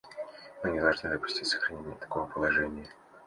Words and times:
Мы 0.63 0.71
не 0.71 0.79
должны 0.79 1.11
допустить 1.11 1.45
сохранения 1.45 1.93
такого 1.93 2.25
положения. 2.25 2.87